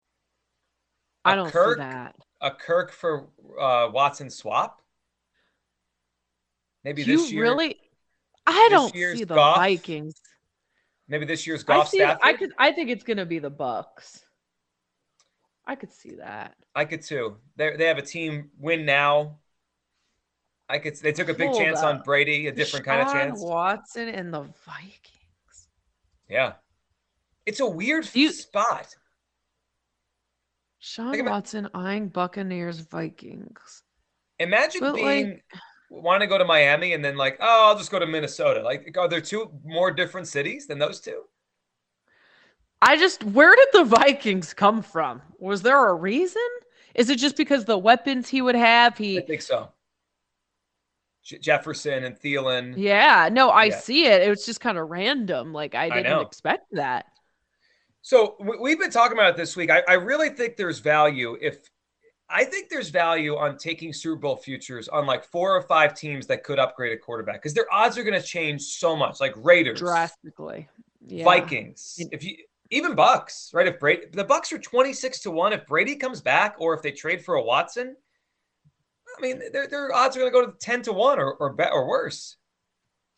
I 1.25 1.33
A 1.33 1.35
don't 1.35 1.51
Kirk? 1.51 1.77
see 1.77 1.83
that. 1.83 2.15
A 2.41 2.51
Kirk 2.51 2.91
for 2.91 3.27
uh, 3.59 3.89
Watson 3.91 4.29
swap? 4.29 4.81
Maybe 6.83 7.03
You 7.03 7.17
this 7.17 7.31
year. 7.31 7.43
really 7.43 7.77
I 8.47 8.67
don't 8.71 8.91
see 8.93 9.23
the 9.23 9.35
Goff? 9.35 9.57
Vikings. 9.57 10.15
Maybe 11.07 11.25
this 11.25 11.45
year's 11.45 11.63
I 11.63 11.67
Goff 11.67 11.89
see 11.89 11.97
Stafford. 11.99 12.19
I 12.23 12.33
could 12.33 12.51
I 12.57 12.71
think 12.71 12.89
it's 12.89 13.03
gonna 13.03 13.25
be 13.25 13.37
the 13.39 13.49
Bucks. 13.51 14.25
I 15.67 15.75
could 15.75 15.91
see 15.91 16.15
that. 16.15 16.55
I 16.73 16.85
could 16.85 17.03
too. 17.03 17.37
They 17.55 17.75
they 17.77 17.85
have 17.85 17.99
a 17.99 18.01
team 18.01 18.49
win 18.57 18.85
now. 18.85 19.37
I 20.69 20.79
could. 20.79 20.95
They 20.95 21.11
took 21.11 21.27
a 21.29 21.33
big 21.33 21.49
Hold 21.49 21.59
chance 21.61 21.81
on. 21.81 22.01
Brady, 22.01 22.47
a 22.47 22.51
different 22.51 22.85
kind 22.85 23.01
of 23.01 23.11
chance. 23.13 23.41
Watson 23.41 24.07
and 24.07 24.33
the 24.33 24.41
Vikings. 24.65 25.67
Yeah, 26.29 26.53
it's 27.45 27.59
a 27.59 27.67
weird 27.67 28.09
You- 28.15 28.31
spot. 28.31 28.95
Sean 30.81 31.17
about- 31.19 31.31
Watson 31.31 31.69
eyeing 31.73 32.09
Buccaneers 32.09 32.79
Vikings. 32.79 33.83
Imagine 34.39 34.81
But, 34.81 34.93
like- 34.93 35.01
being 35.03 35.41
want 35.91 36.21
to 36.21 36.27
go 36.27 36.37
to 36.37 36.45
Miami 36.45 36.93
and 36.93 37.03
then 37.05 37.15
like, 37.17 37.37
oh, 37.39 37.67
I'll 37.69 37.77
just 37.77 37.91
go 37.91 37.99
to 37.99 38.07
Minnesota. 38.07 38.61
Like, 38.63 38.95
are 38.97 39.07
there 39.07 39.21
two 39.21 39.51
more 39.63 39.91
different 39.91 40.27
cities 40.27 40.65
than 40.67 40.79
those 40.79 40.99
two? 40.99 41.23
I 42.81 42.97
just 42.97 43.23
where 43.23 43.55
did 43.55 43.67
the 43.73 43.83
Vikings 43.83 44.53
come 44.53 44.81
from? 44.81 45.21
Was 45.37 45.61
there 45.61 45.87
a 45.89 45.93
reason? 45.93 46.41
Is 46.95 47.09
it 47.11 47.17
just 47.19 47.37
because 47.37 47.65
the 47.65 47.77
weapons 47.77 48.27
he 48.27 48.41
would 48.41 48.55
have? 48.55 48.97
He 48.97 49.19
I 49.19 49.21
think 49.21 49.41
so. 49.43 49.71
J- 51.23 51.37
Jefferson 51.37 52.03
and 52.05 52.19
Thielen. 52.19 52.73
Yeah, 52.77 53.29
no, 53.31 53.49
I 53.49 53.65
Yeah. 53.65 53.77
see 53.77 54.05
it. 54.07 54.23
It 54.23 54.29
was 54.29 54.43
just 54.45 54.61
kind 54.61 54.79
of 54.79 54.89
random. 54.89 55.53
Like 55.53 55.75
I 55.75 55.83
I 55.85 55.89
didn't 55.89 56.05
know. 56.05 56.21
expect 56.21 56.71
that. 56.71 57.05
So 58.01 58.35
we- 58.39 58.57
we've 58.57 58.79
been 58.79 58.91
talking 58.91 59.17
about 59.17 59.31
it 59.31 59.37
this 59.37 59.55
week. 59.55 59.69
I, 59.69 59.83
I 59.87 59.93
really 59.93 60.29
think 60.29 60.57
there's 60.57 60.79
value 60.79 61.37
if 61.41 61.69
I 62.33 62.45
think 62.45 62.69
there's 62.69 62.89
value 62.89 63.35
on 63.35 63.57
taking 63.57 63.91
Super 63.91 64.15
Bowl 64.15 64.37
futures 64.37 64.87
on 64.87 65.05
like 65.05 65.25
four 65.25 65.53
or 65.53 65.61
five 65.61 65.93
teams 65.93 66.25
that 66.27 66.43
could 66.45 66.59
upgrade 66.59 66.93
a 66.93 66.97
quarterback 66.97 67.35
because 67.35 67.53
their 67.53 67.71
odds 67.71 67.97
are 67.97 68.03
going 68.03 68.19
to 68.19 68.25
change 68.25 68.61
so 68.61 68.95
much. 68.95 69.19
Like 69.19 69.33
Raiders, 69.35 69.79
Drastically. 69.79 70.69
Yeah. 71.05 71.25
Vikings, 71.25 71.97
if 72.11 72.23
you 72.23 72.37
even 72.69 72.95
Bucks, 72.95 73.51
right? 73.53 73.67
If 73.67 73.79
Brady, 73.81 74.05
the 74.13 74.23
Bucks 74.23 74.53
are 74.53 74.59
twenty 74.59 74.93
six 74.93 75.19
to 75.21 75.31
one. 75.31 75.51
If 75.51 75.65
Brady 75.67 75.95
comes 75.97 76.21
back, 76.21 76.55
or 76.57 76.73
if 76.73 76.81
they 76.81 76.91
trade 76.91 77.25
for 77.25 77.35
a 77.35 77.43
Watson, 77.43 77.97
I 79.17 79.21
mean, 79.21 79.41
their 79.51 79.67
their 79.67 79.93
odds 79.93 80.15
are 80.15 80.21
going 80.21 80.31
to 80.31 80.39
go 80.39 80.45
to 80.45 80.57
ten 80.57 80.81
to 80.83 80.93
one 80.93 81.19
or 81.19 81.33
or, 81.33 81.53
or 81.69 81.87
worse. 81.87 82.37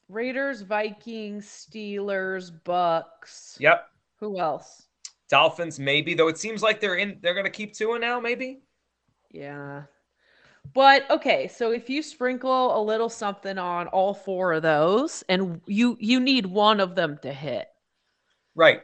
Raiders, 0.10 0.62
Vikings, 0.62 1.46
Steelers, 1.46 2.52
Bucks. 2.64 3.58
Yep, 3.60 3.88
Who 4.24 4.40
else? 4.40 4.88
Dolphins 5.30 5.80
maybe 5.80 6.14
though. 6.14 6.30
It 6.30 6.38
seems 6.38 6.64
like 6.64 6.80
they're 6.80 6.96
in. 6.96 7.18
They're 7.22 7.34
going 7.34 7.46
to 7.46 7.52
keep 7.52 7.74
two 7.74 8.00
now, 8.00 8.22
maybe. 8.22 8.62
Yeah. 9.32 9.84
But 10.74 11.10
okay, 11.12 11.50
so 11.50 11.72
if 11.72 11.90
you 11.90 12.02
sprinkle 12.02 12.80
a 12.80 12.82
little 12.82 13.10
something 13.10 13.58
on 13.58 13.88
all 13.88 14.14
four 14.14 14.54
of 14.54 14.62
those 14.62 15.26
and 15.28 15.60
you 15.68 15.98
you 16.00 16.22
need 16.22 16.46
one 16.46 16.80
of 16.80 16.96
them 16.96 17.20
to 17.24 17.34
hit. 17.34 17.68
Right. 18.56 18.82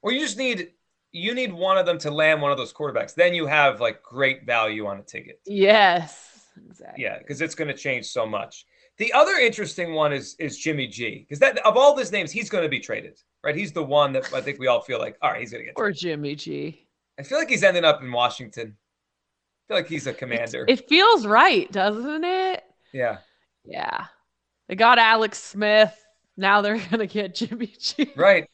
Or 0.00 0.10
you 0.10 0.20
just 0.20 0.38
need 0.38 0.70
you 1.12 1.34
need 1.34 1.52
one 1.52 1.76
of 1.76 1.84
them 1.84 1.98
to 1.98 2.10
land 2.10 2.40
one 2.40 2.50
of 2.50 2.56
those 2.56 2.72
quarterbacks. 2.72 3.14
Then 3.14 3.34
you 3.34 3.44
have 3.44 3.78
like 3.78 4.02
great 4.02 4.46
value 4.46 4.86
on 4.86 4.98
a 4.98 5.02
ticket. 5.02 5.42
Yes. 5.44 6.46
Exactly. 6.66 7.04
Yeah, 7.04 7.18
because 7.18 7.42
it's 7.42 7.54
going 7.54 7.68
to 7.68 7.74
change 7.74 8.06
so 8.06 8.24
much. 8.26 8.64
The 8.96 9.12
other 9.12 9.36
interesting 9.36 9.92
one 9.92 10.14
is 10.14 10.34
is 10.38 10.56
Jimmy 10.56 10.86
G. 10.86 11.26
Because 11.28 11.40
that 11.40 11.58
of 11.66 11.76
all 11.76 11.94
those 11.94 12.10
names, 12.10 12.32
he's 12.32 12.48
going 12.48 12.64
to 12.64 12.70
be 12.70 12.80
traded. 12.80 13.18
Right. 13.44 13.54
He's 13.54 13.72
the 13.72 13.82
one 13.84 14.12
that 14.14 14.32
I 14.34 14.40
think 14.40 14.58
we 14.58 14.66
all 14.66 14.80
feel 14.82 14.98
like, 14.98 15.16
all 15.22 15.30
right, 15.30 15.40
he's 15.40 15.52
going 15.52 15.62
to 15.62 15.66
get 15.66 15.74
Or. 15.76 15.92
Jimmy 15.92 16.34
G. 16.34 16.86
I 17.18 17.22
feel 17.22 17.38
like 17.38 17.48
he's 17.48 17.62
ending 17.62 17.84
up 17.84 18.02
in 18.02 18.10
Washington. 18.10 18.76
I 18.76 19.62
feel 19.68 19.76
like 19.78 19.88
he's 19.88 20.06
a 20.06 20.12
commander. 20.12 20.64
It 20.68 20.88
feels 20.88 21.26
right, 21.26 21.70
doesn't 21.72 22.24
it? 22.24 22.64
yeah. 22.92 23.18
Yeah. 23.64 24.06
They 24.68 24.74
got 24.74 24.98
Alex 24.98 25.42
Smith. 25.42 25.94
Now 26.36 26.60
they're 26.62 26.78
gonna 26.90 27.06
get 27.06 27.34
Jimmy 27.34 27.72
G. 27.78 28.12
Right. 28.16 28.48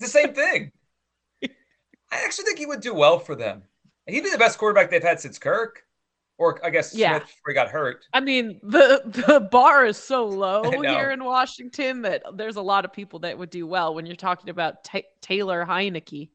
It's 0.00 0.12
the 0.12 0.18
same 0.20 0.34
thing. 0.34 0.72
I 1.44 1.48
actually 2.24 2.44
think 2.44 2.58
he 2.58 2.66
would 2.66 2.80
do 2.80 2.94
well 2.94 3.18
for 3.18 3.34
them. 3.34 3.62
He'd 4.06 4.22
be 4.22 4.30
the 4.30 4.38
best 4.38 4.58
quarterback 4.58 4.90
they've 4.90 5.02
had 5.02 5.20
since 5.20 5.38
Kirk. 5.38 5.82
Or 6.38 6.64
I 6.64 6.70
guess 6.70 6.94
Yeah. 6.94 7.12
Smith 7.16 7.22
before 7.28 7.50
he 7.50 7.54
got 7.54 7.68
hurt. 7.68 8.04
I 8.12 8.20
mean, 8.20 8.60
the 8.62 9.02
the 9.26 9.40
bar 9.40 9.86
is 9.86 9.96
so 9.96 10.26
low 10.26 10.70
here 10.82 11.10
in 11.10 11.24
Washington 11.24 12.02
that 12.02 12.22
there's 12.34 12.56
a 12.56 12.62
lot 12.62 12.84
of 12.84 12.92
people 12.92 13.20
that 13.20 13.38
would 13.38 13.50
do 13.50 13.66
well 13.66 13.94
when 13.94 14.04
you're 14.04 14.16
talking 14.16 14.50
about 14.50 14.84
Ta 14.84 15.00
Taylor 15.22 15.64
Heinicke. 15.64 16.28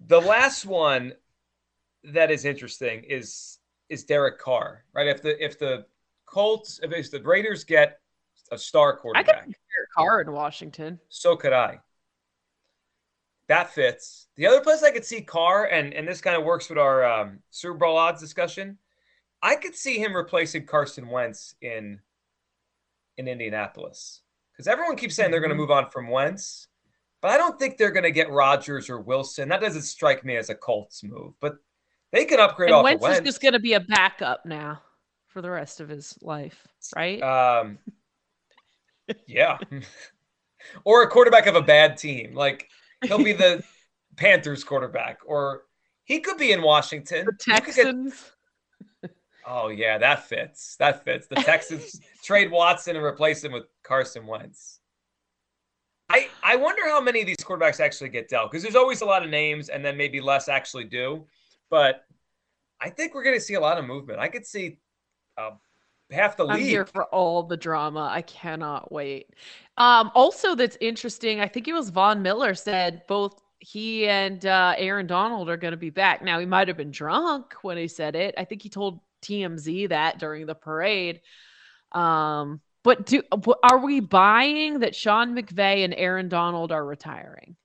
The 0.00 0.20
last 0.20 0.64
one 0.64 1.12
that 2.04 2.30
is 2.30 2.44
interesting 2.44 3.04
is 3.04 3.58
is 3.88 4.04
Derek 4.04 4.38
Carr, 4.38 4.84
right? 4.94 5.06
If 5.06 5.22
the 5.22 5.42
if 5.44 5.58
the 5.58 5.86
Colts, 6.26 6.80
if, 6.82 6.92
if 6.92 7.10
the 7.10 7.22
Raiders 7.22 7.64
get 7.64 8.00
a 8.50 8.58
star 8.58 8.90
I 8.90 8.92
could 8.92 9.00
quarterback, 9.02 9.44
Derek 9.44 9.90
Carr 9.94 10.20
in 10.22 10.32
Washington. 10.32 10.98
so 11.08 11.36
could 11.36 11.52
I. 11.52 11.78
That 13.48 13.72
fits. 13.72 14.26
The 14.36 14.46
other 14.46 14.60
place 14.60 14.82
I 14.82 14.90
could 14.90 15.04
see 15.04 15.22
Carr, 15.22 15.66
and 15.66 15.94
and 15.94 16.06
this 16.06 16.20
kind 16.20 16.36
of 16.36 16.44
works 16.44 16.68
with 16.68 16.78
our 16.78 17.04
um, 17.04 17.38
Super 17.50 17.78
Bowl 17.78 17.96
odds 17.96 18.20
discussion. 18.20 18.78
I 19.42 19.54
could 19.56 19.74
see 19.74 19.98
him 19.98 20.14
replacing 20.14 20.66
Carson 20.66 21.08
Wentz 21.08 21.54
in 21.60 22.00
in 23.18 23.28
Indianapolis 23.28 24.22
because 24.52 24.66
everyone 24.66 24.96
keeps 24.96 25.14
saying 25.14 25.30
they're 25.30 25.40
going 25.40 25.50
to 25.50 25.54
Mhm. 25.54 25.58
move 25.58 25.70
on 25.70 25.90
from 25.90 26.08
Wentz, 26.08 26.68
but 27.22 27.30
I 27.30 27.36
don't 27.36 27.58
think 27.58 27.76
they're 27.78 27.92
going 27.92 28.02
to 28.04 28.10
get 28.10 28.30
Rodgers 28.30 28.90
or 28.90 29.00
Wilson. 29.00 29.48
That 29.48 29.60
doesn't 29.60 29.82
strike 29.82 30.24
me 30.24 30.36
as 30.36 30.50
a 30.50 30.54
Colts 30.54 31.02
move, 31.04 31.34
but 31.40 31.56
they 32.12 32.24
can 32.24 32.40
upgrade 32.40 32.70
And 32.70 32.76
off 32.78 32.84
Wentz 32.84 33.04
of 33.06 33.12
is 33.12 33.20
just 33.20 33.40
going 33.40 33.52
to 33.52 33.58
be 33.60 33.74
a 33.74 33.80
backup 33.80 34.44
now 34.44 34.82
for 35.28 35.40
the 35.40 35.50
rest 35.50 35.80
of 35.80 35.88
his 35.88 36.18
life, 36.22 36.66
right? 36.96 37.22
Um, 37.22 37.78
yeah, 39.26 39.58
or 40.84 41.02
a 41.02 41.08
quarterback 41.08 41.46
of 41.46 41.54
a 41.54 41.62
bad 41.62 41.96
team. 41.96 42.34
Like 42.34 42.68
he'll 43.04 43.22
be 43.22 43.32
the 43.32 43.62
Panthers 44.16 44.64
quarterback, 44.64 45.18
or 45.26 45.62
he 46.04 46.20
could 46.20 46.38
be 46.38 46.52
in 46.52 46.62
Washington. 46.62 47.26
the 47.26 47.32
could 47.32 47.74
get- 47.74 47.84
Texans. 47.84 48.32
oh 49.46 49.68
yeah, 49.68 49.98
that 49.98 50.24
fits. 50.26 50.76
That 50.78 51.04
fits. 51.04 51.26
The 51.26 51.36
Texans 51.36 52.00
trade 52.24 52.50
Watson 52.50 52.96
and 52.96 53.04
replace 53.04 53.42
him 53.44 53.52
with 53.52 53.64
Carson 53.82 54.26
Wentz. 54.26 54.80
I 56.08 56.28
I 56.42 56.56
wonder 56.56 56.82
how 56.86 57.00
many 57.00 57.20
of 57.20 57.26
these 57.26 57.36
quarterbacks 57.38 57.80
actually 57.80 58.10
get 58.10 58.28
dealt 58.28 58.50
because 58.50 58.62
there's 58.62 58.76
always 58.76 59.00
a 59.00 59.04
lot 59.06 59.24
of 59.24 59.30
names, 59.30 59.68
and 59.68 59.84
then 59.84 59.96
maybe 59.96 60.20
less 60.20 60.48
actually 60.48 60.84
do. 60.84 61.26
But 61.68 62.04
I 62.80 62.90
think 62.90 63.14
we're 63.14 63.24
going 63.24 63.36
to 63.36 63.40
see 63.44 63.54
a 63.54 63.60
lot 63.60 63.78
of 63.78 63.84
movement. 63.84 64.20
I 64.20 64.28
could 64.28 64.46
see 64.46 64.78
uh, 65.36 65.50
half 66.10 66.36
the 66.36 66.46
I'm 66.46 66.60
here 66.60 66.86
for 66.86 67.04
all 67.04 67.42
the 67.42 67.56
drama. 67.56 68.08
I 68.10 68.22
cannot 68.22 68.92
wait. 68.92 69.30
Um, 69.76 70.10
also, 70.14 70.54
that's 70.54 70.76
interesting. 70.80 71.40
I 71.40 71.48
think 71.48 71.68
it 71.68 71.72
was 71.72 71.90
Von 71.90 72.22
Miller 72.22 72.54
said 72.54 73.02
both 73.08 73.40
he 73.58 74.06
and 74.06 74.44
uh, 74.44 74.74
Aaron 74.76 75.06
Donald 75.06 75.48
are 75.48 75.56
going 75.56 75.72
to 75.72 75.78
be 75.78 75.90
back. 75.90 76.22
Now, 76.22 76.38
he 76.38 76.46
might 76.46 76.68
have 76.68 76.76
been 76.76 76.90
drunk 76.90 77.54
when 77.62 77.76
he 77.76 77.88
said 77.88 78.14
it. 78.14 78.34
I 78.38 78.44
think 78.44 78.62
he 78.62 78.68
told 78.68 79.00
TMZ 79.22 79.88
that 79.88 80.18
during 80.18 80.46
the 80.46 80.54
parade. 80.54 81.20
Um, 81.92 82.60
but 82.84 83.06
do 83.06 83.22
are 83.62 83.78
we 83.78 84.00
buying 84.00 84.80
that 84.80 84.94
Sean 84.94 85.34
McVay 85.34 85.84
and 85.84 85.92
Aaron 85.94 86.28
Donald 86.28 86.70
are 86.70 86.84
retiring? 86.84 87.56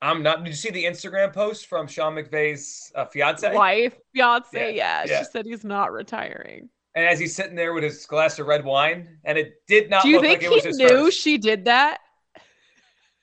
I'm 0.00 0.24
not. 0.24 0.42
Did 0.42 0.50
you 0.50 0.56
see 0.56 0.70
the 0.70 0.84
Instagram 0.84 1.32
post 1.32 1.66
from 1.66 1.86
Sean 1.86 2.16
McVay's 2.16 2.90
uh, 2.96 3.04
fiance? 3.04 3.54
Wife, 3.54 3.94
fiance, 4.12 4.48
Yeah, 4.52 4.68
yeah, 4.68 5.04
yeah. 5.06 5.18
She 5.20 5.26
said 5.26 5.46
he's 5.46 5.64
not 5.64 5.92
retiring. 5.92 6.68
And 6.94 7.06
as 7.06 7.18
he's 7.18 7.34
sitting 7.34 7.54
there 7.54 7.72
with 7.72 7.84
his 7.84 8.04
glass 8.06 8.38
of 8.38 8.46
red 8.46 8.64
wine, 8.64 9.18
and 9.24 9.38
it 9.38 9.54
did 9.66 9.88
not 9.88 10.02
Do 10.02 10.08
you 10.10 10.16
look 10.16 10.24
think 10.24 10.40
like 10.42 10.50
it 10.50 10.50
was 10.54 10.62
he 10.62 10.68
his 10.68 10.78
knew 10.78 10.88
first. 10.88 11.18
she 11.20 11.38
did 11.38 11.64
that? 11.64 11.98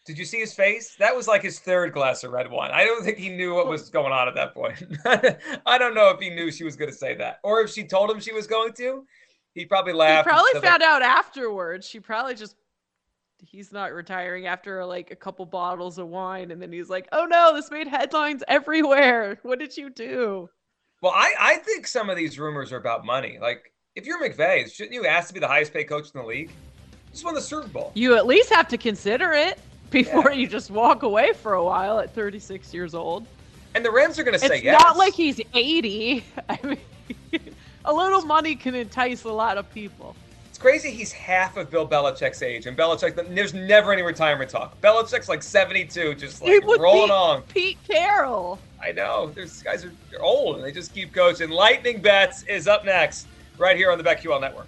Did 0.06 0.18
you 0.18 0.26
see 0.26 0.40
his 0.40 0.54
face? 0.56 0.96
That 0.98 1.16
was 1.16 1.28
like 1.28 1.44
his 1.44 1.60
third 1.60 1.94
glass 1.94 2.24
of 2.24 2.32
red 2.32 2.50
wine. 2.50 2.72
I 2.74 2.84
don't 2.84 3.04
think 3.04 3.20
he 3.20 3.30
knew 3.30 3.54
what 3.54 3.68
was 3.68 3.90
going 3.92 4.12
on 4.12 4.28
at 4.28 4.34
that 4.34 4.56
point. 4.56 4.82
I 5.68 5.78
don't 5.78 5.94
know 5.94 6.10
if 6.10 6.20
he 6.20 6.32
knew 6.32 6.50
she 6.52 6.64
was 6.64 6.76
going 6.76 6.90
to 6.90 6.98
say 6.98 7.14
that, 7.18 7.38
or 7.44 7.62
if 7.62 7.70
she 7.70 7.84
told 7.86 8.10
him 8.10 8.20
she 8.20 8.34
was 8.34 8.48
going 8.48 8.74
to. 8.74 9.06
He 9.54 9.66
probably 9.66 9.94
laughed. 9.94 10.26
and 10.28 10.34
probably 10.34 10.52
said, 10.54 10.64
like, 10.64 10.70
found 10.72 10.82
out 10.84 11.02
afterwards. 11.04 11.88
She 11.88 12.00
probably 12.00 12.34
just 12.34 12.56
he's 13.38 13.72
not 13.72 13.94
retiring 13.94 14.48
after 14.48 14.84
like 14.84 15.12
a 15.12 15.16
couple 15.16 15.46
bottles 15.46 16.00
of 16.00 16.08
wine, 16.08 16.50
and 16.50 16.60
then 16.62 16.72
he's 16.72 16.90
like, 16.90 17.08
"Oh 17.12 17.26
no, 17.26 17.54
this 17.54 17.70
made 17.70 17.88
headlines 17.88 18.44
everywhere. 18.48 19.38
What 19.44 19.60
did 19.60 19.78
you 19.78 19.90
do?" 19.92 20.50
Well, 21.02 21.14
I, 21.16 21.34
I 21.40 21.56
think 21.58 21.88
some 21.88 22.10
of 22.10 22.18
these 22.18 22.38
rumors 22.38 22.72
are 22.74 22.78
about 22.78 23.06
money. 23.06 23.38
Like, 23.42 23.72
if 23.96 24.06
you're 24.06 24.22
McVay, 24.22 24.72
shouldn't 24.72 24.94
you 24.94 25.06
ask 25.06 25.30
to 25.30 25.34
be 25.34 25.40
the 25.40 25.48
highest 25.48 25.74
paid 25.74 25.86
coach 25.86 26.10
in 26.14 26.20
the 26.20 26.28
league? 26.28 26.52
Just 27.12 27.24
won 27.24 27.34
the 27.36 27.42
Super 27.42 27.68
Bowl. 27.68 27.92
You 27.96 28.16
at 28.16 28.26
least 28.28 28.50
have 28.50 28.68
to 28.68 28.78
consider 28.78 29.32
it 29.32 29.60
before 29.92 30.32
you 30.32 30.46
just 30.46 30.70
walk 30.70 31.04
away 31.04 31.34
for 31.34 31.54
a 31.54 31.64
while 31.64 32.00
at 32.00 32.14
36 32.14 32.74
years 32.74 32.94
old. 32.94 33.26
And 33.76 33.86
the 33.86 33.92
Rams 33.92 34.20
are 34.20 34.24
going 34.24 34.34
to 34.34 34.40
say 34.40 34.56
It's 34.56 34.64
yes. 34.64 34.82
not 34.82 34.98
like 34.98 35.14
he's 35.14 35.40
80. 35.54 36.24
I 36.50 36.60
mean, 36.64 37.42
a 37.86 37.94
little 37.94 38.22
money 38.24 38.56
can 38.56 38.76
entice 38.76 39.24
a 39.24 39.32
lot 39.32 39.58
of 39.58 39.72
people. 39.74 40.16
It's 40.60 40.64
crazy 40.66 40.92
he's 40.92 41.14
half 41.14 41.56
of 41.56 41.70
Bill 41.70 41.88
Belichick's 41.88 42.42
age, 42.42 42.66
and 42.66 42.78
Belichick, 42.78 43.16
there's 43.34 43.54
never 43.54 43.94
any 43.94 44.02
retirement 44.02 44.50
talk. 44.50 44.80
Belichick's 44.82 45.30
like 45.30 45.42
72, 45.42 46.16
just 46.16 46.42
like 46.42 46.66
would 46.66 46.82
rolling 46.82 47.08
beat 47.08 47.14
on. 47.14 47.42
Pete 47.44 47.78
Carroll. 47.88 48.60
I 48.84 48.92
know. 48.92 49.32
These 49.34 49.64
guys 49.64 49.86
are 49.86 49.92
they're 50.12 50.22
old 50.22 50.58
and 50.58 50.66
they 50.66 50.74
just 50.74 50.94
keep 50.94 51.14
coaching. 51.14 51.50
Lightning 51.50 52.02
Bets 52.02 52.44
is 52.44 52.68
up 52.68 52.84
next, 52.84 53.28
right 53.58 53.78
here 53.78 53.90
on 53.90 53.98
the 53.98 54.04
BetQL 54.04 54.42
Network. 54.42 54.68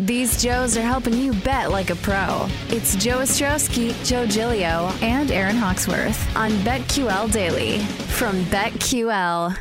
These 0.00 0.42
Joes 0.42 0.76
are 0.76 0.82
helping 0.82 1.16
you 1.16 1.32
bet 1.32 1.70
like 1.70 1.90
a 1.90 1.96
pro. 1.96 2.48
It's 2.70 2.96
Joe 2.96 3.18
Ostrowski, 3.18 3.94
Joe 4.04 4.26
Gilio, 4.26 4.90
and 5.00 5.30
Aaron 5.30 5.54
Hawksworth 5.54 6.36
on 6.36 6.50
BetQL 6.64 7.30
Daily 7.30 7.78
from 7.78 8.42
BetQL. 8.46 9.56